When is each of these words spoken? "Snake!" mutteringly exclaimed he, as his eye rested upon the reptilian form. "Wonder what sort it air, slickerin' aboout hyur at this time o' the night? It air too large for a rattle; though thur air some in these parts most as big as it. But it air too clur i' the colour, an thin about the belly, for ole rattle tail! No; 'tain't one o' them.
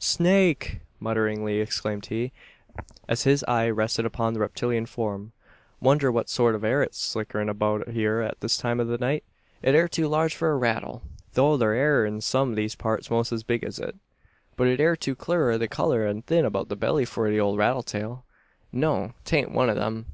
"Snake!" 0.00 0.80
mutteringly 0.98 1.60
exclaimed 1.60 2.06
he, 2.06 2.32
as 3.08 3.22
his 3.22 3.44
eye 3.44 3.70
rested 3.70 4.04
upon 4.04 4.34
the 4.34 4.40
reptilian 4.40 4.84
form. 4.84 5.30
"Wonder 5.80 6.10
what 6.10 6.28
sort 6.28 6.56
it 6.56 6.64
air, 6.64 6.84
slickerin' 6.90 7.48
aboout 7.48 7.86
hyur 7.86 8.20
at 8.20 8.40
this 8.40 8.56
time 8.58 8.80
o' 8.80 8.84
the 8.84 8.98
night? 8.98 9.22
It 9.62 9.76
air 9.76 9.86
too 9.86 10.08
large 10.08 10.34
for 10.34 10.50
a 10.50 10.56
rattle; 10.56 11.02
though 11.34 11.56
thur 11.56 11.72
air 11.72 12.20
some 12.20 12.48
in 12.48 12.54
these 12.56 12.74
parts 12.74 13.12
most 13.12 13.30
as 13.30 13.44
big 13.44 13.62
as 13.62 13.78
it. 13.78 13.94
But 14.56 14.66
it 14.66 14.80
air 14.80 14.96
too 14.96 15.14
clur 15.14 15.52
i' 15.52 15.56
the 15.56 15.68
colour, 15.68 16.04
an 16.04 16.22
thin 16.22 16.44
about 16.44 16.68
the 16.68 16.74
belly, 16.74 17.04
for 17.04 17.28
ole 17.28 17.56
rattle 17.56 17.84
tail! 17.84 18.24
No; 18.72 19.12
'tain't 19.24 19.52
one 19.52 19.70
o' 19.70 19.74
them. 19.74 20.06